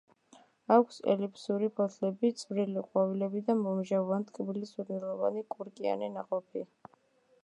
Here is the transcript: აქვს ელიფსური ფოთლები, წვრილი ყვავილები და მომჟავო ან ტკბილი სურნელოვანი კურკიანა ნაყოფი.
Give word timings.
აქვს 0.75 0.95
ელიფსური 1.13 1.67
ფოთლები, 1.79 2.31
წვრილი 2.39 2.83
ყვავილები 2.87 3.43
და 3.49 3.57
მომჟავო 3.61 4.17
ან 4.19 4.25
ტკბილი 4.31 4.71
სურნელოვანი 4.73 5.45
კურკიანა 5.57 6.11
ნაყოფი. 6.19 6.65